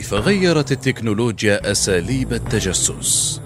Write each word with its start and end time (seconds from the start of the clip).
كيف 0.00 0.14
غيرت 0.14 0.72
التكنولوجيا 0.72 1.70
أساليب 1.70 2.32
التجسس؟ 2.32 3.40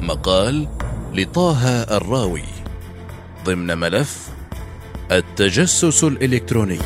مقال 0.00 0.68
لطه 1.14 1.68
الراوي. 1.82 2.42
ضمن 3.44 3.78
ملف 3.78 4.28
التجسس 5.12 6.04
الإلكتروني. 6.04 6.78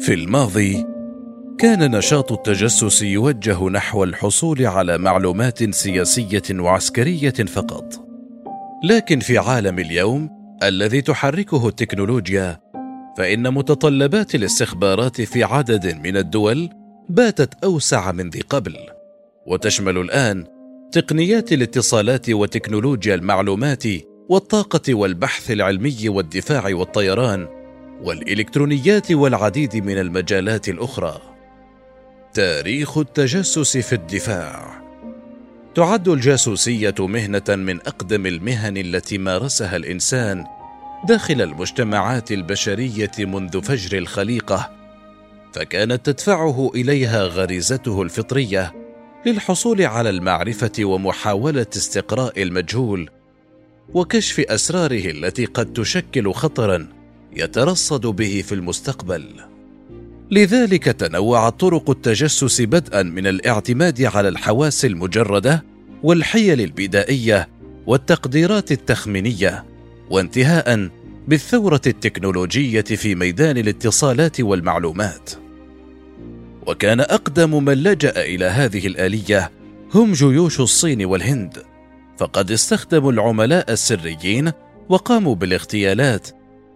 في 0.00 0.14
الماضي 0.14 0.86
كان 1.58 1.96
نشاط 1.96 2.32
التجسس 2.32 3.02
يوجه 3.02 3.68
نحو 3.68 4.04
الحصول 4.04 4.66
على 4.66 4.98
معلومات 4.98 5.74
سياسية 5.74 6.42
وعسكرية 6.50 7.30
فقط. 7.30 8.04
لكن 8.84 9.20
في 9.20 9.38
عالم 9.38 9.78
اليوم 9.78 10.30
الذي 10.62 11.00
تحركه 11.00 11.68
التكنولوجيا 11.68 12.61
فإن 13.18 13.54
متطلبات 13.54 14.34
الاستخبارات 14.34 15.20
في 15.20 15.44
عدد 15.44 16.06
من 16.06 16.16
الدول 16.16 16.70
باتت 17.08 17.64
أوسع 17.64 18.12
من 18.12 18.30
ذي 18.30 18.40
قبل 18.40 18.76
وتشمل 19.46 19.98
الآن 19.98 20.46
تقنيات 20.92 21.52
الاتصالات 21.52 22.30
وتكنولوجيا 22.30 23.14
المعلومات 23.14 23.84
والطاقة 24.28 24.94
والبحث 24.94 25.50
العلمي 25.50 26.08
والدفاع 26.08 26.74
والطيران 26.74 27.48
والإلكترونيات 28.02 29.12
والعديد 29.12 29.76
من 29.76 29.98
المجالات 29.98 30.68
الأخرى. 30.68 31.20
تاريخ 32.34 32.98
التجسس 32.98 33.76
في 33.76 33.92
الدفاع. 33.92 34.82
تعد 35.74 36.08
الجاسوسية 36.08 36.94
مهنة 36.98 37.42
من 37.48 37.80
أقدم 37.80 38.26
المهن 38.26 38.76
التي 38.76 39.18
مارسها 39.18 39.76
الإنسان 39.76 40.44
داخل 41.04 41.42
المجتمعات 41.42 42.32
البشرية 42.32 43.10
منذ 43.18 43.62
فجر 43.62 43.98
الخليقة 43.98 44.70
فكانت 45.52 46.06
تدفعه 46.06 46.70
إليها 46.74 47.22
غريزته 47.22 48.02
الفطرية 48.02 48.72
للحصول 49.26 49.82
على 49.82 50.10
المعرفة 50.10 50.72
ومحاولة 50.80 51.66
استقراء 51.76 52.42
المجهول 52.42 53.10
وكشف 53.94 54.40
أسراره 54.40 55.10
التي 55.10 55.44
قد 55.44 55.72
تشكل 55.72 56.32
خطرا 56.32 56.88
يترصد 57.36 58.06
به 58.06 58.44
في 58.46 58.54
المستقبل. 58.54 59.24
لذلك 60.30 60.84
تنوعت 60.84 61.60
طرق 61.60 61.90
التجسس 61.90 62.60
بدءا 62.60 63.02
من 63.02 63.26
الاعتماد 63.26 64.02
على 64.02 64.28
الحواس 64.28 64.84
المجردة 64.84 65.64
والحيل 66.02 66.60
البدائية 66.60 67.48
والتقديرات 67.86 68.72
التخمينية 68.72 69.71
وانتهاء 70.12 70.88
بالثورة 71.28 71.80
التكنولوجية 71.86 72.80
في 72.82 73.14
ميدان 73.14 73.58
الاتصالات 73.58 74.40
والمعلومات. 74.40 75.30
وكان 76.66 77.00
أقدم 77.00 77.64
من 77.64 77.72
لجأ 77.72 78.24
إلى 78.24 78.44
هذه 78.44 78.86
الآلية 78.86 79.50
هم 79.94 80.12
جيوش 80.12 80.60
الصين 80.60 81.04
والهند. 81.04 81.62
فقد 82.18 82.50
استخدموا 82.50 83.12
العملاء 83.12 83.72
السريين 83.72 84.52
وقاموا 84.88 85.34
بالاغتيالات 85.34 86.28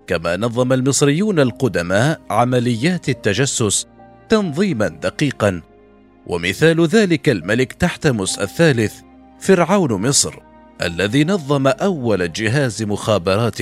كما 0.06 0.36
نظم 0.36 0.72
المصريون 0.72 1.40
القدماء 1.40 2.20
عمليات 2.30 3.08
التجسس 3.08 3.86
تنظيما 4.28 4.88
دقيقا. 4.88 5.62
ومثال 6.26 6.86
ذلك 6.86 7.28
الملك 7.28 7.72
تحتمس 7.72 8.38
الثالث 8.38 8.94
فرعون 9.40 9.92
مصر. 9.92 10.34
الذي 10.82 11.24
نظم 11.24 11.66
أول 11.66 12.32
جهاز 12.32 12.82
مخابرات 12.82 13.58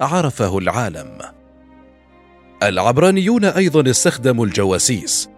عرفه 0.00 0.58
العالم. 0.58 1.18
العبرانيون 2.62 3.44
أيضا 3.44 3.90
استخدموا 3.90 4.46
الجواسيس 4.46 5.28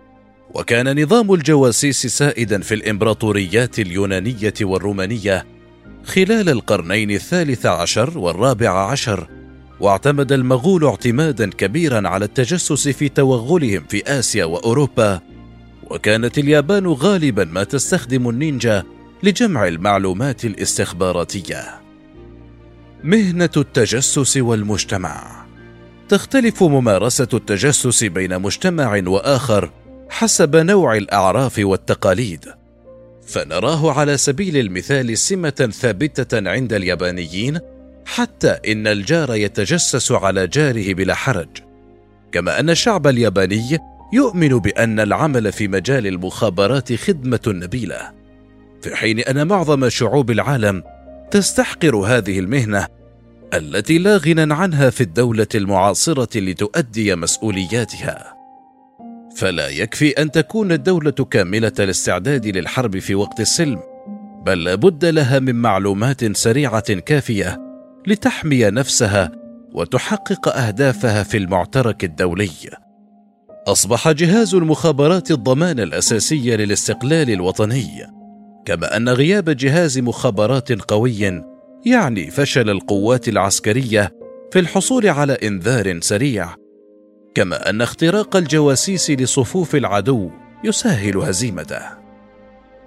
وكان 0.55 1.03
نظام 1.03 1.35
الجواسيس 1.35 2.07
سائدا 2.07 2.61
في 2.61 2.75
الإمبراطوريات 2.75 3.79
اليونانية 3.79 4.55
والرومانية 4.61 5.47
خلال 6.05 6.49
القرنين 6.49 7.11
الثالث 7.11 7.67
عشر 7.67 8.19
والرابع 8.19 8.91
عشر 8.91 9.29
واعتمد 9.81 10.33
المغول 10.33 10.85
اعتمادا 10.85 11.51
كبيرا 11.51 12.09
على 12.09 12.25
التجسس 12.25 12.89
في 12.89 13.09
توغلهم 13.09 13.85
في 13.89 14.03
آسيا 14.07 14.45
وأوروبا 14.45 15.21
وكانت 15.91 16.39
اليابان 16.39 16.87
غالبا 16.87 17.45
ما 17.45 17.65
تستخدم 17.65 18.29
النينجا 18.29 18.85
لجمع 19.23 19.69
المعلومات 19.69 20.45
الاستخباراتية. 20.45 21.81
مهنة 23.05 23.51
التجسس 23.57 24.37
والمجتمع. 24.37 25.47
تختلف 26.09 26.63
ممارسة 26.63 27.29
التجسس 27.35 28.05
بين 28.05 28.39
مجتمع 28.39 29.03
وآخر 29.07 29.71
حسب 30.11 30.57
نوع 30.57 30.97
الأعراف 30.97 31.59
والتقاليد. 31.59 32.45
فنراه 33.27 33.93
على 33.93 34.17
سبيل 34.17 34.57
المثال 34.57 35.19
سمة 35.19 35.71
ثابتة 35.81 36.51
عند 36.51 36.73
اليابانيين 36.73 37.59
حتى 38.07 38.49
إن 38.49 38.87
الجار 38.87 39.35
يتجسس 39.35 40.13
على 40.13 40.47
جاره 40.47 40.95
بلا 40.95 41.15
حرج. 41.15 41.49
كما 42.33 42.61
أن 42.61 42.71
الشعب 42.71 43.07
الياباني 43.07 43.79
يؤمن 44.13 44.59
بأن 44.59 45.01
العمل 45.01 45.53
في 45.53 45.69
مجال 45.69 46.07
المخابرات 46.07 46.93
خدمة 46.93 47.41
نبيلة. 47.47 48.20
في 48.83 48.97
حين 48.97 49.21
أن 49.21 49.47
معظم 49.47 49.89
شعوب 49.89 50.31
العالم 50.31 50.83
تستحقر 51.31 51.97
هذه 51.97 52.39
المهنة 52.39 52.87
التي 53.55 53.99
لا 53.99 54.17
غنى 54.17 54.55
عنها 54.55 54.91
في 54.91 55.01
الدولة 55.01 55.47
المعاصرة 55.55 56.39
لتؤدي 56.39 57.17
مسؤولياتها. 57.17 58.35
فلا 59.37 59.69
يكفي 59.69 60.11
أن 60.11 60.31
تكون 60.31 60.73
الدولة 60.73 61.11
كاملة 61.11 61.73
الاستعداد 61.79 62.47
للحرب 62.47 62.99
في 62.99 63.15
وقت 63.15 63.41
السلم 63.41 63.81
بل 64.47 64.65
لابد 64.65 65.05
لها 65.05 65.39
من 65.39 65.55
معلومات 65.55 66.37
سريعة 66.37 66.95
كافية 66.95 67.61
لتحمي 68.07 68.65
نفسها 68.65 69.33
وتحقق 69.73 70.49
أهدافها 70.57 71.23
في 71.23 71.37
المعترك 71.37 72.05
الدولي. 72.05 72.51
أصبح 73.69 74.11
جهاز 74.11 74.55
المخابرات 74.55 75.31
الضمان 75.31 75.81
الأساسي 75.81 76.57
للاستقلال 76.57 77.31
الوطني. 77.31 78.20
كما 78.65 78.97
أن 78.97 79.09
غياب 79.09 79.51
جهاز 79.51 79.99
مخابرات 79.99 80.73
قوي 80.73 81.43
يعني 81.87 82.31
فشل 82.31 82.71
القوات 82.71 83.29
العسكرية 83.29 84.13
في 84.53 84.59
الحصول 84.59 85.07
على 85.07 85.33
إنذار 85.33 86.01
سريع. 86.01 86.49
كما 87.35 87.71
أن 87.71 87.83
اختراق 87.83 88.37
الجواسيس 88.37 89.11
لصفوف 89.11 89.75
العدو 89.75 90.31
يسهل 90.65 91.17
هزيمته. 91.17 91.81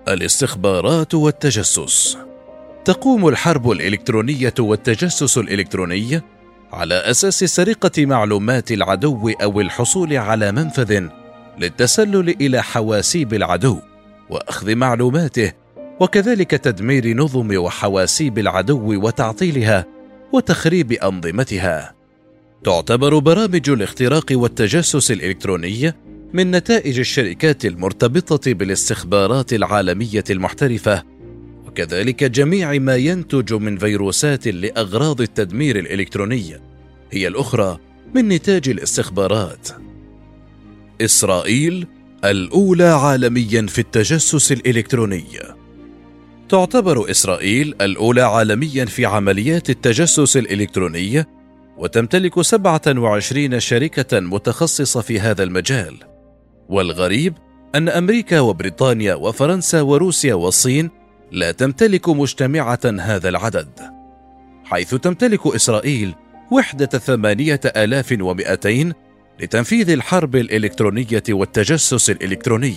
الاستخبارات 0.07 1.13
والتجسس. 1.13 2.17
تقوم 2.85 3.27
الحرب 3.27 3.71
الإلكترونية 3.71 4.53
والتجسس 4.59 5.37
الإلكتروني 5.37 6.21
على 6.73 6.95
أساس 6.95 7.43
سرقة 7.43 8.05
معلومات 8.05 8.71
العدو 8.71 9.29
أو 9.29 9.61
الحصول 9.61 10.17
على 10.17 10.51
منفذ 10.51 11.07
للتسلل 11.59 12.29
إلى 12.29 12.63
حواسيب 12.63 13.33
العدو 13.33 13.79
وأخذ 14.29 14.75
معلوماته 14.75 15.62
وكذلك 16.03 16.51
تدمير 16.51 17.17
نظم 17.17 17.57
وحواسيب 17.57 18.39
العدو 18.39 19.05
وتعطيلها 19.05 19.85
وتخريب 20.33 20.91
أنظمتها. 20.91 21.93
تعتبر 22.63 23.19
برامج 23.19 23.69
الاختراق 23.69 24.25
والتجسس 24.31 25.11
الإلكتروني 25.11 25.93
من 26.33 26.51
نتائج 26.51 26.99
الشركات 26.99 27.65
المرتبطة 27.65 28.53
بالاستخبارات 28.53 29.53
العالمية 29.53 30.23
المحترفة. 30.29 31.03
وكذلك 31.67 32.23
جميع 32.23 32.73
ما 32.73 32.95
ينتج 32.95 33.53
من 33.53 33.77
فيروسات 33.77 34.47
لأغراض 34.47 35.21
التدمير 35.21 35.79
الإلكتروني 35.79 36.55
هي 37.11 37.27
الأخرى 37.27 37.79
من 38.15 38.27
نتاج 38.27 38.69
الاستخبارات. 38.69 39.69
إسرائيل 41.01 41.87
الأولى 42.25 42.83
عالميا 42.83 43.67
في 43.67 43.79
التجسس 43.79 44.51
الإلكتروني. 44.51 45.62
تعتبر 46.49 47.11
إسرائيل 47.11 47.75
الأولى 47.81 48.21
عالميا 48.21 48.85
في 48.85 49.05
عمليات 49.05 49.69
التجسس 49.69 50.37
الإلكتروني 50.37 51.25
وتمتلك 51.77 52.41
27 52.41 53.59
شركة 53.59 54.19
متخصصة 54.19 55.01
في 55.01 55.19
هذا 55.19 55.43
المجال. 55.43 55.95
والغريب 56.69 57.33
أن 57.75 57.89
أمريكا 57.89 58.39
وبريطانيا 58.39 59.15
وفرنسا 59.15 59.81
وروسيا 59.81 60.33
والصين 60.33 60.89
لا 61.31 61.51
تمتلك 61.51 62.09
مجتمعة 62.09 62.79
هذا 62.99 63.29
العدد 63.29 63.69
حيث 64.65 64.95
تمتلك 64.95 65.47
إسرائيل 65.47 66.15
وحدة 66.51 66.85
ثمانية 66.85 67.59
آلاف 67.65 68.17
ومئتين 68.21 68.93
لتنفيذ 69.39 69.89
الحرب 69.89 70.35
الإلكترونية 70.35 71.23
والتجسس 71.29 72.09
الإلكتروني. 72.09 72.75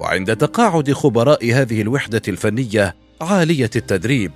وعند 0.00 0.36
تقاعد 0.36 0.92
خبراء 0.92 1.52
هذه 1.52 1.82
الوحدة 1.82 2.22
الفنية 2.28 2.96
عالية 3.20 3.70
التدريب 3.76 4.32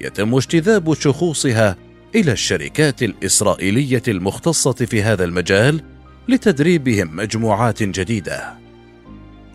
يتم 0.00 0.34
اجتذاب 0.34 0.94
شخوصها 0.94 1.76
إلى 2.14 2.32
الشركات 2.32 3.02
الإسرائيلية 3.02 4.02
المختصة 4.08 4.72
في 4.72 5.02
هذا 5.02 5.24
المجال 5.24 5.82
لتدريبهم 6.28 7.16
مجموعات 7.16 7.82
جديدة. 7.82 8.54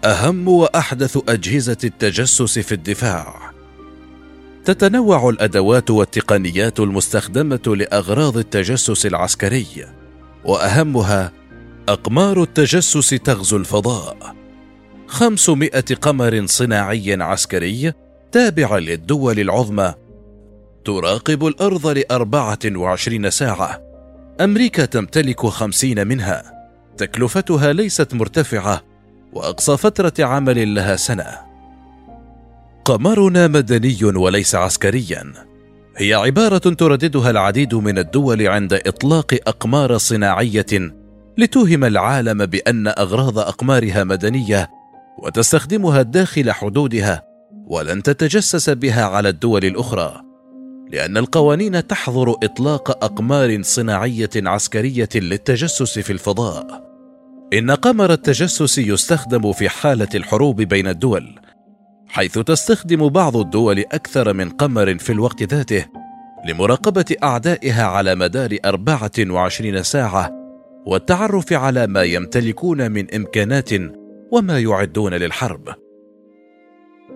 أهم 0.05 0.47
وأحدث 0.47 1.17
أجهزة 1.29 1.77
التجسس 1.83 2.59
في 2.59 2.71
الدفاع. 2.71 3.51
تتنوع 4.65 5.29
الأدوات 5.29 5.89
والتقنيات 5.89 6.79
المستخدمة 6.79 7.75
لأغراض 7.75 8.37
التجسس 8.37 9.05
العسكري 9.05 9.67
وأهمها 10.45 11.31
أقمار 11.89 12.43
التجسس 12.43 13.09
تغزو 13.09 13.57
الفضاء. 13.57 14.36
خمسمائة 15.07 15.95
قمر 16.01 16.45
صناعي 16.45 17.13
عسكري 17.21 17.93
تابع 18.31 18.77
للدول 18.77 19.39
العظمى. 19.39 19.93
تراقب 20.85 21.47
الأرض 21.47 21.87
لأربعة 21.87 22.59
وعشرين 22.75 23.29
ساعة. 23.29 23.81
أمريكا 24.41 24.85
تمتلك 24.85 25.45
خمسين 25.45 26.07
منها. 26.07 26.43
تكلفتها 26.97 27.73
ليست 27.73 28.13
مرتفعة 28.13 28.81
وأقصى 29.33 29.77
فترة 29.77 30.25
عمل 30.25 30.75
لها 30.75 30.95
سنة. 30.95 31.37
قمرنا 32.85 33.47
مدني 33.47 34.03
وليس 34.03 34.55
عسكريا. 34.55 35.33
هي 35.97 36.13
عبارة 36.13 36.57
ترددها 36.57 37.29
العديد 37.29 37.75
من 37.75 37.97
الدول 37.97 38.47
عند 38.47 38.73
إطلاق 38.73 39.37
أقمار 39.47 39.97
صناعية 39.97 40.93
لتوهم 41.37 41.83
العالم 41.83 42.45
بأن 42.45 42.87
أغراض 42.87 43.39
أقمارها 43.39 44.03
مدنية 44.03 44.76
وتستخدمها 45.23 46.01
داخل 46.01 46.51
حدودها 46.51 47.23
ولن 47.67 48.03
تتجسس 48.03 48.69
بها 48.69 49.05
على 49.05 49.29
الدول 49.29 49.65
الأخرى 49.65 50.21
لأن 50.91 51.17
القوانين 51.17 51.87
تحظر 51.87 52.31
إطلاق 52.43 53.03
أقمار 53.03 53.63
صناعية 53.63 54.29
عسكرية 54.35 55.09
للتجسس 55.15 55.99
في 55.99 56.13
الفضاء. 56.13 56.87
إن 57.53 57.71
قمر 57.71 58.13
التجسس 58.13 58.77
يستخدم 58.77 59.53
في 59.53 59.69
حالة 59.69 60.07
الحروب 60.15 60.61
بين 60.61 60.87
الدول، 60.87 61.39
حيث 62.07 62.39
تستخدم 62.39 63.09
بعض 63.09 63.37
الدول 63.37 63.79
أكثر 63.79 64.33
من 64.33 64.49
قمر 64.49 64.97
في 64.97 65.11
الوقت 65.11 65.43
ذاته 65.43 65.85
لمراقبة 66.47 67.15
أعدائها 67.23 67.83
على 67.83 68.15
مدار 68.15 68.57
24 68.65 69.83
ساعة 69.83 70.31
والتعرف 70.85 71.53
على 71.53 71.87
ما 71.87 72.03
يمتلكون 72.03 72.91
من 72.91 73.15
إمكانات 73.15 73.69
وما 74.31 74.59
يعدون 74.59 75.13
للحرب. 75.13 75.75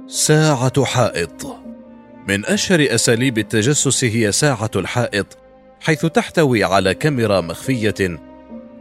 ساعة 0.08 0.84
حائط 0.86 1.56
من 2.28 2.46
أشهر 2.46 2.88
أساليب 2.90 3.38
التجسس 3.38 4.04
هي 4.04 4.32
ساعة 4.32 4.72
الحائط 4.76 5.38
حيث 5.82 6.06
تحتوي 6.06 6.64
على 6.64 6.94
كاميرا 6.94 7.42
مخفية 7.42 8.20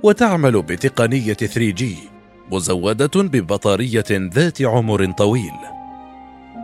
وتعمل 0.03 0.62
بتقنية 0.62 1.37
3G 1.37 1.85
مزودة 2.53 3.23
ببطارية 3.23 4.05
ذات 4.11 4.62
عمر 4.62 5.12
طويل. 5.12 5.53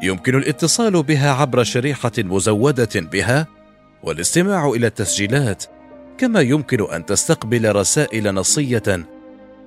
يمكن 0.02 0.34
الاتصال 0.34 1.02
بها 1.02 1.30
عبر 1.32 1.62
شريحة 1.62 2.12
مزودة 2.18 3.00
بها 3.00 3.46
والاستماع 4.02 4.68
إلى 4.68 4.86
التسجيلات، 4.86 5.64
كما 6.18 6.40
يمكن 6.40 6.92
أن 6.92 7.06
تستقبل 7.06 7.76
رسائل 7.76 8.34
نصية 8.34 9.06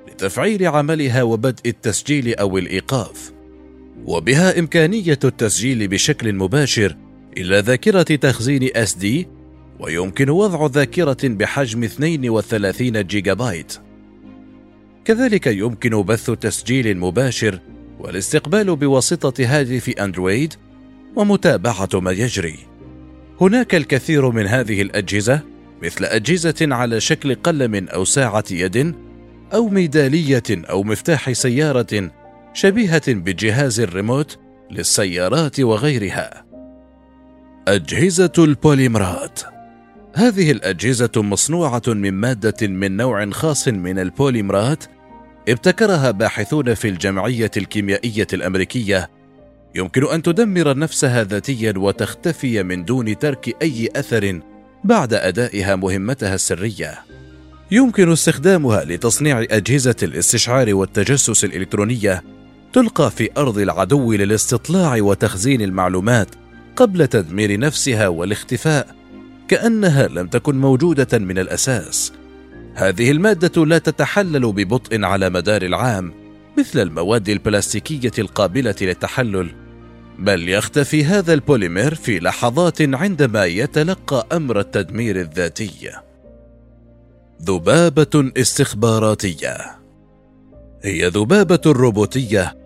لتفعيل 0.07 0.68
عملها 0.68 1.24
وبدء 1.24 1.69
التسجيل 1.69 2.36
أو 2.36 2.57
الإيقاف. 2.57 3.31
وبها 4.06 4.60
إمكانية 4.60 5.19
التسجيل 5.24 5.88
بشكل 5.88 6.34
مباشر 6.34 6.96
إلى 7.38 7.60
ذاكرة 7.60 8.04
تخزين 8.04 8.68
SD 8.68 9.25
ويمكن 9.80 10.30
وضع 10.30 10.66
ذاكرة 10.66 11.18
بحجم 11.24 11.84
32 11.84 13.07
جيجا 13.07 13.34
بايت 13.34 13.78
كذلك 15.06 15.48
يمكن 15.48 16.02
بث 16.02 16.31
تسجيل 16.31 16.98
مباشر 16.98 17.60
والاستقبال 18.00 18.75
بواسطة 18.75 19.44
هاتف 19.45 19.90
أندرويد 19.90 20.54
ومتابعة 21.16 21.90
ما 21.94 22.12
يجري 22.12 22.56
هناك 23.42 23.75
الكثير 23.75 24.30
من 24.30 24.48
هذه 24.48 24.81
الأجهزة 24.81 25.42
مثل 25.84 26.06
أجهزة 26.06 26.56
على 26.62 27.00
شكل 27.00 27.36
قلم 27.36 27.88
أو 27.88 28.06
ساعة 28.06 28.44
يد 28.52 28.95
أو 29.54 29.68
ميدالية 29.68 30.44
أو 30.50 30.84
مفتاح 30.84 31.31
سيارة 31.31 32.12
شبيهة 32.54 33.13
بجهاز 33.13 33.80
الريموت 33.80 34.40
للسيارات 34.72 35.60
وغيرها. 35.60 36.46
أجهزة 37.68 38.31
البوليمرات 38.38 39.40
هذه 40.16 40.51
الأجهزة 40.51 41.12
مصنوعة 41.16 41.81
من 41.88 42.12
مادة 42.12 42.68
من 42.68 42.98
نوع 42.98 43.30
خاص 43.30 43.68
من 43.68 44.00
البوليمرات 44.00 44.84
ابتكرها 45.50 46.12
باحثون 46.12 46.74
في 46.74 46.88
الجمعية 46.90 47.52
الكيميائية 47.57 48.28
الأمريكية 48.34 49.10
يمكن 49.75 50.06
أن 50.06 50.22
تدمر 50.22 50.78
نفسها 50.78 51.24
ذاتيا 51.24 51.74
وتختفي 51.78 52.63
من 52.63 52.86
دون 52.86 53.19
ترك 53.19 53.56
أي 53.62 53.90
أثر 53.95 54.42
بعد 54.84 55.13
أدائها 55.13 55.75
مهمتها 55.75 56.36
السرية. 56.36 57.00
يمكن 57.71 58.12
استخدامها 58.12 58.86
لتصنيع 58.86 59.42
أجهزة 59.42 59.95
الاستشعار 60.04 60.75
والتجسس 60.75 61.44
الإلكترونية 61.44 62.24
تلقى 62.74 63.12
في 63.12 63.30
أرض 63.38 63.57
العدو 63.57 64.13
للاستطلاع 64.13 64.95
وتخزين 65.01 65.62
المعلومات 65.62 66.27
قبل 66.75 67.07
تدمير 67.07 67.60
نفسها 67.60 68.07
والاختفاء 68.07 68.95
كأنها 69.48 70.07
لم 70.07 70.27
تكن 70.27 70.57
موجودة 70.57 71.19
من 71.19 71.39
الأساس. 71.39 72.13
هذه 72.75 73.12
المادة 73.12 73.66
لا 73.66 73.77
تتحلل 73.77 74.51
ببطء 74.51 75.04
على 75.04 75.30
مدار 75.30 75.62
العام 75.62 76.13
مثل 76.57 76.80
المواد 76.80 77.30
البلاستيكية 77.30 78.12
القابلة 78.19 78.75
للتحلل 78.81 79.50
بل 80.19 80.50
يختفي 80.50 81.06
هذا 81.06 81.33
البوليمر 81.33 81.95
في 81.95 82.19
لحظات 82.19 82.81
عندما 82.81 83.45
يتلقى 83.45 84.28
أمر 84.31 84.59
التدمير 84.59 85.19
الذاتي. 85.19 85.90
ذبابة 87.42 88.31
استخباراتية 88.38 89.58
هي 90.84 91.08
ذبابة 91.08 91.62
روبوتية 91.66 92.58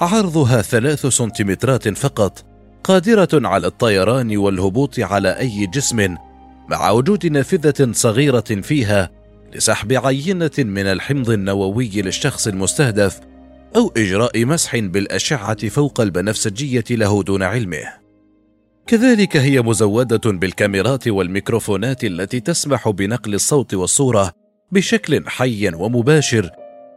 عرضها 0.00 0.62
ثلاث 0.62 1.06
سنتيمترات 1.06 1.88
فقط 1.88 2.44
قادرة 2.84 3.28
على 3.34 3.66
الطيران 3.66 4.36
والهبوط 4.36 5.00
على 5.00 5.38
أي 5.38 5.66
جسم 5.66 6.16
مع 6.68 6.90
وجود 6.90 7.26
نافذة 7.26 7.92
صغيرة 7.92 8.40
فيها 8.40 9.10
لسحب 9.54 9.92
عينة 9.92 10.50
من 10.58 10.86
الحمض 10.86 11.30
النووي 11.30 11.90
للشخص 12.02 12.46
المستهدف 12.46 13.20
أو 13.76 13.92
إجراء 13.96 14.44
مسح 14.44 14.78
بالأشعة 14.78 15.68
فوق 15.68 16.00
البنفسجية 16.00 16.84
له 16.90 17.22
دون 17.22 17.42
علمه. 17.42 17.99
كذلك 18.86 19.36
هي 19.36 19.62
مزودة 19.62 20.30
بالكاميرات 20.30 21.08
والميكروفونات 21.08 22.04
التي 22.04 22.40
تسمح 22.40 22.88
بنقل 22.88 23.34
الصوت 23.34 23.74
والصورة 23.74 24.32
بشكل 24.72 25.28
حي 25.28 25.74
ومباشر 25.74 26.50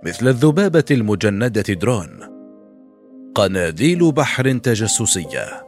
مثل 0.06 0.28
الذبابة 0.28 0.86
المجندة 0.92 1.74
درون. 1.74 2.20
قناديل 3.36 4.12
بحر 4.12 4.58
تجسسية. 4.58 5.66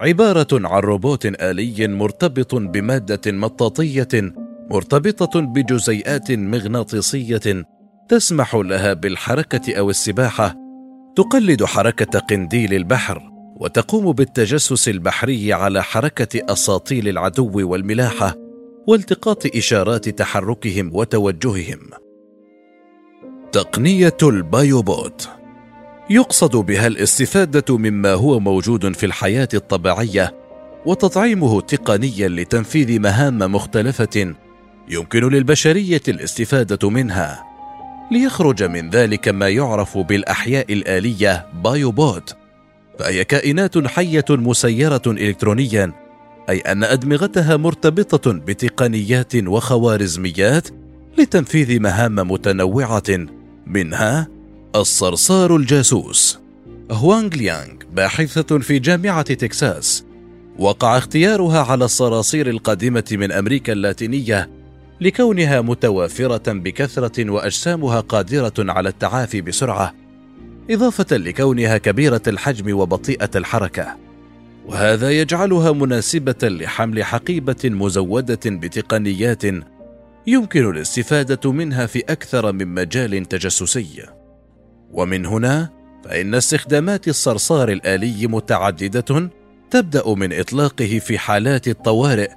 عبارة 0.00 0.48
عن 0.52 0.80
روبوت 0.80 1.26
آلي 1.26 1.88
مرتبط 1.88 2.54
بمادة 2.54 3.32
مطاطية 3.32 4.08
مرتبطة 4.70 5.40
بجزيئات 5.40 6.32
مغناطيسية 6.32 7.64
تسمح 8.08 8.54
لها 8.54 8.92
بالحركة 8.92 9.78
أو 9.78 9.90
السباحة. 9.90 10.54
تقلد 11.16 11.64
حركة 11.64 12.18
قنديل 12.18 12.74
البحر. 12.74 13.37
وتقوم 13.60 14.12
بالتجسس 14.12 14.88
البحري 14.88 15.52
على 15.52 15.82
حركة 15.82 16.52
أساطيل 16.52 17.08
العدو 17.08 17.70
والملاحة 17.70 18.36
والتقاط 18.86 19.56
إشارات 19.56 20.08
تحركهم 20.08 20.90
وتوجههم. 20.96 21.80
تقنية 23.52 24.16
البايوبوت. 24.22 25.28
يقصد 26.10 26.56
بها 26.56 26.86
الاستفادة 26.86 27.76
مما 27.76 28.12
هو 28.12 28.40
موجود 28.40 28.96
في 28.96 29.06
الحياة 29.06 29.48
الطبيعية 29.54 30.34
وتطعيمه 30.86 31.60
تقنيا 31.60 32.28
لتنفيذ 32.28 33.00
مهام 33.00 33.38
مختلفة 33.38 34.34
يمكن 34.88 35.28
للبشرية 35.28 36.02
الاستفادة 36.08 36.90
منها. 36.90 37.44
ليخرج 38.12 38.62
من 38.62 38.90
ذلك 38.90 39.28
ما 39.28 39.48
يعرف 39.48 39.98
بالأحياء 39.98 40.72
الآلية 40.72 41.46
بايوبوت. 41.64 42.36
فهي 42.98 43.24
كائنات 43.24 43.86
حية 43.86 44.24
مسيرة 44.30 45.02
الكترونيا 45.06 45.92
أي 46.48 46.58
أن 46.58 46.84
أدمغتها 46.84 47.56
مرتبطة 47.56 48.32
بتقنيات 48.32 49.36
وخوارزميات 49.36 50.68
لتنفيذ 51.18 51.80
مهام 51.80 52.14
متنوعة 52.14 53.26
منها 53.66 54.28
الصرصار 54.76 55.56
الجاسوس. 55.56 56.38
هوانغ 56.90 57.28
ليانغ 57.28 57.74
باحثة 57.92 58.58
في 58.58 58.78
جامعة 58.78 59.22
تكساس 59.22 60.04
وقع 60.58 60.98
اختيارها 60.98 61.62
على 61.62 61.84
الصراصير 61.84 62.50
القادمة 62.50 63.04
من 63.12 63.32
أمريكا 63.32 63.72
اللاتينية 63.72 64.50
لكونها 65.00 65.60
متوافرة 65.60 66.52
بكثرة 66.52 67.30
وأجسامها 67.30 68.00
قادرة 68.00 68.52
على 68.58 68.88
التعافي 68.88 69.40
بسرعة، 69.40 69.94
إضافة 70.70 71.16
لكونها 71.16 71.78
كبيرة 71.78 72.22
الحجم 72.26 72.78
وبطيئة 72.78 73.30
الحركة، 73.36 73.96
وهذا 74.66 75.10
يجعلها 75.10 75.72
مناسبة 75.72 76.36
لحمل 76.42 77.04
حقيبة 77.04 77.56
مزودة 77.64 78.40
بتقنيات 78.46 79.42
يمكن 80.26 80.70
الاستفادة 80.70 81.52
منها 81.52 81.86
في 81.86 81.98
أكثر 81.98 82.52
من 82.52 82.68
مجال 82.74 83.24
تجسسي. 83.24 84.02
ومن 84.92 85.26
هنا 85.26 85.70
فإن 86.04 86.34
استخدامات 86.34 87.08
الصرصار 87.08 87.68
الآلي 87.68 88.26
متعددة 88.26 89.30
تبدأ 89.70 90.14
من 90.14 90.32
إطلاقه 90.32 90.98
في 90.98 91.18
حالات 91.18 91.68
الطوارئ 91.68 92.30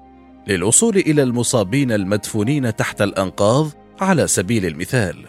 للوصول 0.47 0.97
إلى 0.97 1.23
المصابين 1.23 1.91
المدفونين 1.91 2.75
تحت 2.75 3.01
الأنقاض 3.01 3.69
على 4.01 4.27
سبيل 4.27 4.65
المثال، 4.65 5.25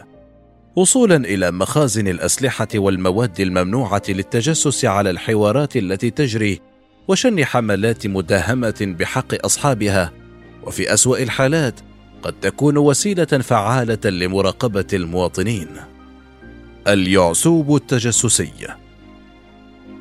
وصولا 0.76 1.16
إلى 1.16 1.50
مخازن 1.50 2.08
الأسلحة 2.08 2.68
والمواد 2.74 3.40
الممنوعة 3.40 4.02
للتجسس 4.08 4.84
على 4.84 5.10
الحوارات 5.10 5.76
التي 5.76 6.10
تجري 6.10 6.60
وشن 7.08 7.44
حملات 7.44 8.06
مداهمة 8.06 8.94
بحق 8.98 9.44
أصحابها، 9.44 10.12
وفي 10.62 10.94
أسوأ 10.94 11.18
الحالات 11.18 11.80
قد 12.22 12.32
تكون 12.40 12.78
وسيلة 12.78 13.24
فعالة 13.24 14.10
لمراقبة 14.10 14.86
المواطنين. 14.92 15.68
اليعسوب 16.88 17.76
التجسسي. 17.76 18.52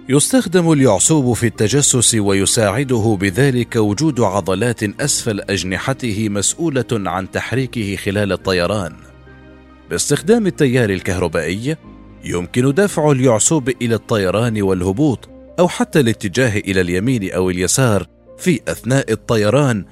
يستخدم 0.09 0.71
اليعسوب 0.71 1.33
في 1.33 1.47
التجسس 1.47 2.15
ويساعده 2.15 3.17
بذلك 3.21 3.75
وجود 3.75 4.21
عضلات 4.21 4.83
أسفل 4.83 5.41
أجنحته 5.41 6.29
مسؤولة 6.29 6.85
عن 6.91 7.31
تحريكه 7.31 7.95
خلال 7.95 8.31
الطيران. 8.31 9.10
باستخدام 9.91 10.47
التيار 10.47 10.89
الكهربائي 10.89 11.75
يمكن 12.23 12.73
دفع 12.73 13.11
اليعسوب 13.11 13.69
إلى 13.69 13.95
الطيران 13.95 14.61
والهبوط 14.61 15.29
أو 15.59 15.67
حتى 15.67 15.99
الاتجاه 15.99 16.57
إلى 16.57 16.81
اليمين 16.81 17.31
أو 17.31 17.49
اليسار 17.49 18.07
في 18.37 18.59
أثناء 18.67 19.11
الطيران 19.11 19.85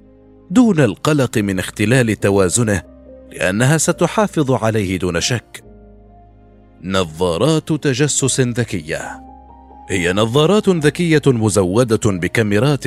دون 0.52 0.80
القلق 0.80 1.38
من 1.38 1.60
اختلال 1.60 2.20
توازنه 2.20 2.84
لأنها 3.32 3.78
ستحافظ 3.78 4.52
عليه 4.52 5.00
دون 5.00 5.22
شك. 5.22 5.64
نظارات 6.84 7.74
تجسس 7.74 8.42
ذكية. 8.42 9.22
هي 9.90 10.14
نظارات 10.14 10.70
ذكية 10.70 11.22
مزودة 11.28 12.12
بكاميرات 12.12 12.86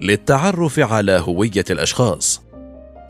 للتعرف 0.00 0.78
على 0.78 1.12
هوية 1.12 1.64
الأشخاص. 1.70 2.49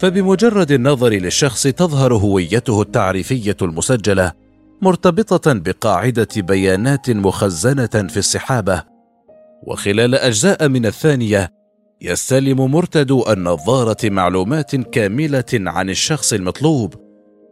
فبمجرد 0.01 0.73
النظر 0.73 1.09
للشخص 1.09 1.63
تظهر 1.63 2.15
هويته 2.15 2.83
التعريفية 2.83 3.57
المسجلة 3.63 4.33
مرتبطة 4.83 5.53
بقاعدة 5.53 6.29
بيانات 6.37 7.11
مخزنة 7.11 7.87
في 7.87 8.17
السحابة. 8.17 8.83
وخلال 9.63 10.15
أجزاء 10.15 10.69
من 10.69 10.87
الثانية 10.87 11.53
يستلم 12.01 12.71
مرتدو 12.71 13.25
النظارة 13.29 13.97
معلومات 14.05 14.77
كاملة 14.77 15.45
عن 15.53 15.91
الشخص 15.91 16.33
المطلوب 16.33 16.95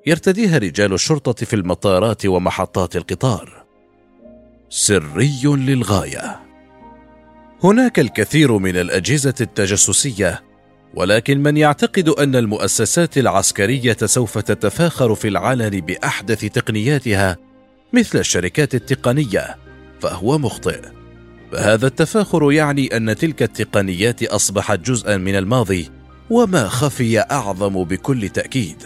يرتديها 0.07 0.59
رجال 0.59 0.93
الشرطة 0.93 1.45
في 1.45 1.57
المطارات 1.57 2.27
ومحطات 2.27 2.97
القطار. 2.97 3.65
سري 4.69 5.41
للغاية. 5.45 6.41
هناك 7.65 7.99
الكثير 7.99 8.59
من 8.59 8.77
الأجهزة 8.77 9.35
التجسسية 9.41 10.48
ولكن 10.95 11.43
من 11.43 11.57
يعتقد 11.57 12.09
أن 12.09 12.37
المؤسسات 12.37 13.19
العسكرية 13.19 13.97
سوف 14.05 14.39
تتفاخر 14.39 15.15
في 15.15 15.29
العلن 15.29 15.81
بأحدث 15.81 16.45
تقنياتها 16.45 17.37
مثل 17.93 18.19
الشركات 18.19 18.75
التقنية 18.75 19.57
فهو 20.01 20.39
مخطئ. 20.39 20.81
فهذا 21.53 21.87
التفاخر 21.87 22.53
يعني 22.53 22.97
أن 22.97 23.17
تلك 23.17 23.43
التقنيات 23.43 24.23
أصبحت 24.23 24.79
جزءا 24.79 25.17
من 25.17 25.37
الماضي 25.37 25.91
وما 26.31 26.69
خفي 26.69 27.21
أعظم 27.21 27.85
بكل 27.85 28.29
تأكيد 28.29 28.83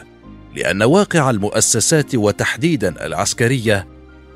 لأن 0.57 0.83
واقع 0.83 1.31
المؤسسات 1.31 2.15
وتحديدا 2.15 3.07
العسكرية 3.07 3.87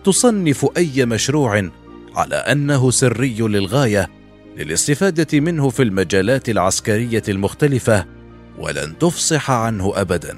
تصنف 0.04 0.66
أي 0.76 1.06
مشروع 1.06 1.70
على 2.14 2.36
أنه 2.36 2.90
سري 2.90 3.36
للغاية 3.40 4.10
للاستفادة 4.56 5.40
منه 5.40 5.68
في 5.70 5.82
المجالات 5.82 6.48
العسكرية 6.48 7.22
المختلفة 7.28 8.06
ولن 8.58 8.98
تفصح 8.98 9.50
عنه 9.50 9.92
ابدا. 10.00 10.36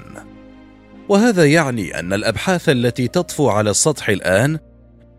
وهذا 1.09 1.45
يعني 1.45 1.99
أن 1.99 2.13
الأبحاث 2.13 2.69
التي 2.69 3.07
تطفو 3.07 3.49
على 3.49 3.69
السطح 3.69 4.09
الآن 4.09 4.59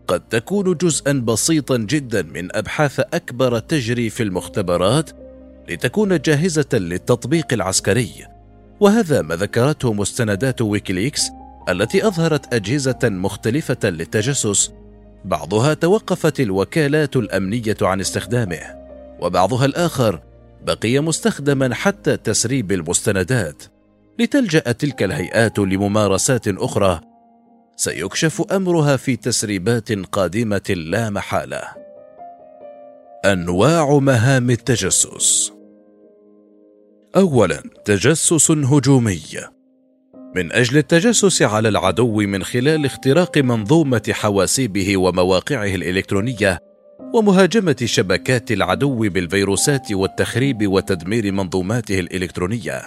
قد 0.07 0.19
تكون 0.19 0.73
جزءا 0.77 1.11
بسيطا 1.13 1.77
جدا 1.77 2.21
من 2.21 2.55
أبحاث 2.55 2.99
أكبر 2.99 3.59
تجري 3.59 4.09
في 4.09 4.23
المختبرات 4.23 5.09
لتكون 5.69 6.19
جاهزة 6.19 6.69
للتطبيق 6.73 7.53
العسكري. 7.53 8.11
وهذا 8.79 9.21
ما 9.21 9.35
ذكرته 9.35 9.93
مستندات 9.93 10.61
ويكيليكس 10.61 11.27
التي 11.69 12.07
أظهرت 12.07 12.53
أجهزة 12.53 12.99
مختلفة 13.03 13.89
للتجسس. 13.89 14.71
بعضها 15.25 15.73
توقفت 15.73 16.39
الوكالات 16.39 17.15
الأمنية 17.15 17.77
عن 17.81 17.99
استخدامه. 17.99 18.80
وبعضها 19.21 19.65
الآخر 19.65 20.21
بقي 20.65 20.99
مستخدما 20.99 21.73
حتى 21.73 22.17
تسريب 22.17 22.71
المستندات. 22.71 23.63
لتلجأ 24.19 24.59
تلك 24.59 25.03
الهيئات 25.03 25.59
لممارسات 25.59 26.47
أخرى 26.47 27.01
سيكشف 27.75 28.41
أمرها 28.51 28.97
في 28.97 29.15
تسريبات 29.15 29.91
قادمة 29.91 30.75
لا 30.75 31.09
محالة. 31.09 31.61
أنواع 33.25 33.97
مهام 33.97 34.49
التجسس. 34.49 35.53
اولا 37.15 37.63
تجسس 37.85 38.51
هجومي. 38.51 39.21
من 40.35 40.51
أجل 40.51 40.77
التجسس 40.77 41.41
على 41.41 41.69
العدو 41.69 42.21
من 42.21 42.43
خلال 42.43 42.85
اختراق 42.85 43.37
منظومة 43.37 44.01
حواسيبه 44.11 44.97
ومواقعه 44.97 45.75
الإلكترونية 45.75 46.70
ومهاجمة 47.13 47.75
شبكات 47.85 48.51
العدو 48.51 49.09
بالفيروسات 49.09 49.91
والتخريب 49.91 50.67
وتدمير 50.67 51.31
منظوماته 51.31 51.99
الإلكترونية 51.99 52.81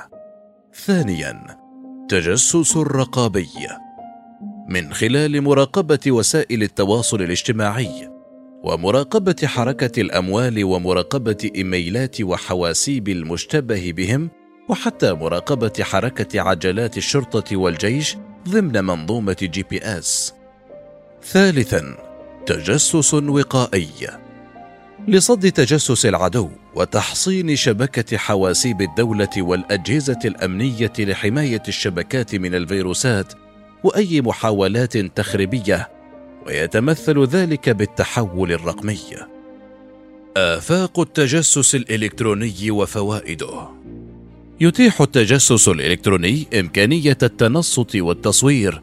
ثانيا 0.74 1.64
تجسس 2.08 2.76
رقابي 2.76 3.48
من 4.68 4.92
خلال 4.92 5.42
مراقبة 5.42 6.00
وسائل 6.08 6.62
التواصل 6.62 7.22
الاجتماعي 7.22 8.10
ومراقبة 8.64 9.36
حركة 9.44 10.00
الأموال 10.00 10.64
ومراقبة 10.64 11.50
إيميلات 11.56 12.20
وحواسيب 12.20 13.08
المشتبه 13.08 13.92
بهم 13.96 14.30
وحتى 14.68 15.12
مراقبة 15.12 15.72
حركة 15.80 16.40
عجلات 16.40 16.96
الشرطة 16.96 17.56
والجيش 17.56 18.16
ضمن 18.48 18.84
منظومة 18.84 19.36
GPS. 19.42 20.34
ثالثا 21.22 22.13
تجسس 22.46 23.14
وقائي 23.14 23.88
لصد 25.08 25.52
تجسس 25.52 26.06
العدو 26.06 26.50
وتحصين 26.74 27.56
شبكة 27.56 28.16
حواسيب 28.16 28.80
الدولة 28.82 29.30
والأجهزة 29.36 30.18
الأمنية 30.24 30.92
لحماية 30.98 31.62
الشبكات 31.68 32.34
من 32.34 32.54
الفيروسات 32.54 33.32
وأي 33.84 34.20
محاولات 34.20 34.96
تخريبية 34.98 35.88
ويتمثل 36.46 37.24
ذلك 37.24 37.70
بالتحول 37.70 38.52
الرقمي. 38.52 38.98
آفاق 40.36 41.00
التجسس 41.00 41.74
الإلكتروني 41.74 42.70
وفوائده 42.70 43.68
يتيح 44.60 45.00
التجسس 45.00 45.68
الإلكتروني 45.68 46.46
إمكانية 46.60 47.18
التنصت 47.22 47.96
والتصوير 47.96 48.82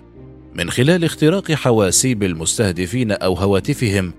من 0.55 0.69
خلال 0.69 1.03
اختراق 1.03 1.51
حواسيب 1.51 2.23
المستهدفين 2.23 3.11
أو 3.11 3.33
هواتفهم 3.33 4.13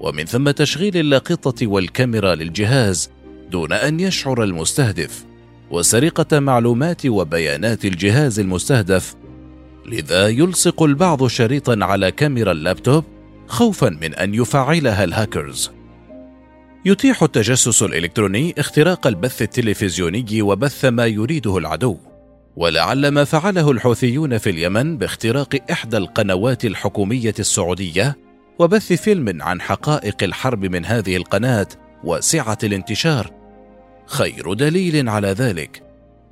ومن 0.00 0.24
ثم 0.24 0.50
تشغيل 0.50 0.96
اللاقطة 0.96 1.66
والكاميرا 1.66 2.34
للجهاز 2.34 3.10
دون 3.50 3.72
أن 3.72 4.00
يشعر 4.00 4.42
المستهدف 4.42 5.24
وسرقة 5.70 6.38
معلومات 6.38 7.06
وبيانات 7.06 7.84
الجهاز 7.84 8.40
المستهدف. 8.40 9.14
لذا 9.86 10.28
يلصق 10.28 10.82
البعض 10.82 11.26
شريطا 11.26 11.78
على 11.80 12.10
كاميرا 12.10 12.52
اللابتوب 12.52 13.04
خوفا 13.46 13.88
من 13.88 14.14
أن 14.14 14.34
يفعلها 14.34 15.04
الهاكرز. 15.04 15.70
يتيح 16.84 17.22
التجسس 17.22 17.82
الإلكتروني 17.82 18.54
اختراق 18.58 19.06
البث 19.06 19.42
التلفزيوني 19.42 20.42
وبث 20.42 20.84
ما 20.84 21.06
يريده 21.06 21.58
العدو. 21.58 21.96
ولعل 22.58 23.08
ما 23.08 23.24
فعله 23.24 23.70
الحوثيون 23.70 24.38
في 24.38 24.50
اليمن 24.50 24.98
باختراق 24.98 25.58
إحدى 25.70 25.96
القنوات 25.96 26.64
الحكومية 26.64 27.34
السعودية 27.38 28.16
وبث 28.58 28.92
فيلم 28.92 29.42
عن 29.42 29.60
حقائق 29.60 30.22
الحرب 30.22 30.64
من 30.64 30.84
هذه 30.84 31.16
القناة 31.16 31.66
واسعه 32.04 32.58
الانتشار. 32.64 33.30
خير 34.06 34.52
دليل 34.52 35.08
على 35.08 35.28
ذلك. 35.28 35.82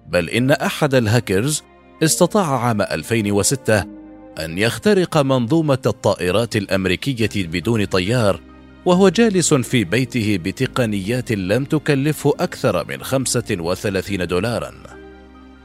بل 0.08 0.30
إن 0.30 0.50
أحد 0.50 0.94
الهاكرز 0.94 1.62
استطاع 2.02 2.58
عام 2.60 2.82
2006 2.82 3.84
أن 4.38 4.58
يخترق 4.58 5.18
منظومة 5.18 5.78
الطائرات 5.86 6.56
الأمريكية 6.56 7.46
بدون 7.46 7.84
طيار 7.84 8.40
وهو 8.84 9.08
جالس 9.08 9.54
في 9.54 9.84
بيته 9.84 10.38
بتقنيات 10.44 11.32
لم 11.32 11.64
تكلفه 11.64 12.34
أكثر 12.40 12.84
من 12.88 13.02
35 13.02 14.26
دولارا. 14.26 15.05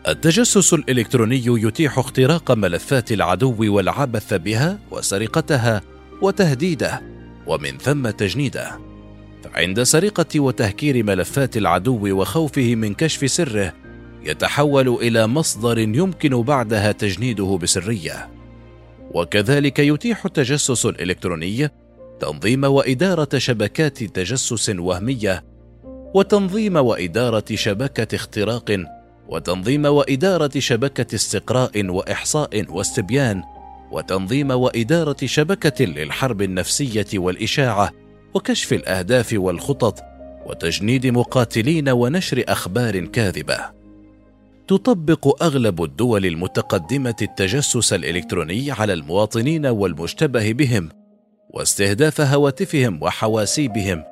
التجسس 0.08 0.74
الإلكتروني 0.74 1.44
يتيح 1.46 2.00
اختراق 2.00 2.52
ملفات 2.52 3.12
العدو 3.12 3.56
والعبث 3.60 4.34
بها 4.34 4.80
وسرقتها 4.92 5.82
وتهديده 6.22 7.02
ومن 7.48 7.78
ثم 7.78 8.10
تجنيده. 8.10 8.80
فعند 9.44 9.84
سرقة 9.84 10.40
وتهكير 10.40 11.04
ملفات 11.04 11.58
العدو 11.58 12.22
وخوفه 12.22 12.76
من 12.76 12.94
كشف 12.94 13.32
سره 13.32 13.74
يتحول 14.24 14.88
إلى 14.88 15.28
مصدر 15.28 15.78
يمكن 15.78 16.42
بعدها 16.42 16.92
تجنيده 16.92 17.60
بسرية. 17.62 18.30
وكذلك 19.14 19.80
يتيح 19.80 20.26
التجسس 20.26 20.86
الإلكتروني 20.86 21.70
تنظيم 22.20 22.64
وإدارة 22.64 23.38
شبكات 23.38 24.04
تجسس 24.04 24.70
وهمية 24.70 25.44
وتنظيم 26.14 26.76
وإدارة 26.76 27.46
شبكة 27.54 28.16
اختراق 28.16 28.86
وتنظيم 29.28 29.86
وإدارة 29.86 30.60
شبكة 30.60 31.16
استقراء 31.16 31.86
وإحصاء 31.86 32.66
واستبيان 32.70 33.44
وتنظيم 33.92 34.52
وإدارة 34.52 35.18
شبكة 35.26 35.86
للحرب 35.86 36.42
النفسية 36.42 37.08
والإشاعة 37.14 37.92
وكشف 38.34 38.74
الأهداف 38.74 39.34
والخطط 39.38 40.04
وتجنيد 40.46 41.08
مقاتلين 41.08 41.90
ونشر 41.90 42.44
أخبار 42.48 43.06
كاذبة. 43.06 43.82
تطبق 44.68 45.44
أغلب 45.44 45.84
الدول 45.84 46.26
المتقدمة 46.26 47.16
التجسس 47.22 47.94
الإلكتروني 47.94 48.72
على 48.72 48.94
المواطنين 48.94 49.66
والمشتبه 49.66 50.52
بهم 50.52 50.90
واستهداف 51.50 52.22
هواتفهم 52.22 53.04
وحواسيبهم 53.04 54.04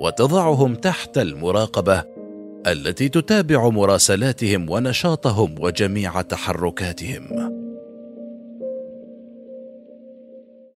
وتضعهم 0.00 0.74
تحت 0.74 1.18
المراقبة 1.18 2.17
التي 2.66 3.08
تتابع 3.08 3.68
مراسلاتهم 3.68 4.70
ونشاطهم 4.70 5.54
وجميع 5.58 6.22
تحركاتهم. 6.22 7.57